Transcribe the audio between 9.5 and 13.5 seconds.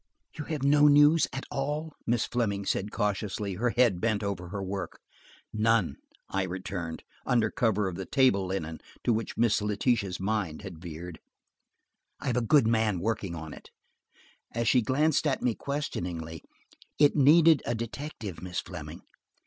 Letitia's mind had veered. "I have a good man working